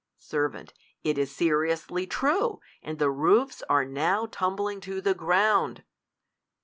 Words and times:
Ser, 0.17 0.51
It 1.03 1.19
is 1.19 1.29
seriously 1.29 2.07
true! 2.07 2.59
and 2.81 2.97
the 2.97 3.11
roofs 3.11 3.61
are 3.69 3.85
now 3.85 4.25
tumbling 4.25 4.81
to 4.81 4.99
the 4.99 5.13
ground 5.13 5.83